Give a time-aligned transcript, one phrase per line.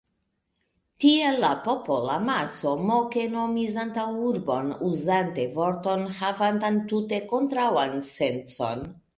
[1.03, 8.87] Tiel la popolamaso moke nomis antaŭurbon, uzante vorton, havantan tute kontraŭan sencon.